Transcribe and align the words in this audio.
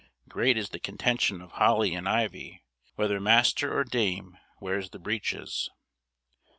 Great 0.27 0.57
is 0.57 0.69
the 0.69 0.79
contention 0.79 1.41
of 1.43 1.51
Holly 1.51 1.93
and 1.93 2.09
Ivy, 2.09 2.63
whether 2.95 3.19
master 3.19 3.71
or 3.77 3.83
dame 3.83 4.35
wears 4.59 4.89
the 4.89 4.97
breeches. 4.99 5.69